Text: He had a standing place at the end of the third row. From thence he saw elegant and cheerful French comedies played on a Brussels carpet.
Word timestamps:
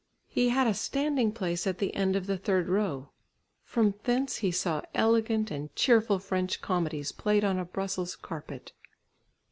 He 0.27 0.49
had 0.49 0.65
a 0.65 0.73
standing 0.73 1.31
place 1.31 1.67
at 1.67 1.77
the 1.77 1.93
end 1.93 2.15
of 2.15 2.25
the 2.25 2.35
third 2.39 2.67
row. 2.67 3.11
From 3.63 3.93
thence 4.05 4.37
he 4.37 4.49
saw 4.51 4.81
elegant 4.95 5.51
and 5.51 5.75
cheerful 5.75 6.17
French 6.17 6.59
comedies 6.59 7.11
played 7.11 7.43
on 7.43 7.59
a 7.59 7.65
Brussels 7.65 8.15
carpet. 8.15 8.71